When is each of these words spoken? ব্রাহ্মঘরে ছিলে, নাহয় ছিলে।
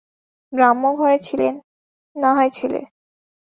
ব্রাহ্মঘরে 0.53 1.17
ছিলে, 1.19 1.47
নাহয় 2.15 2.51
ছিলে। 2.51 2.81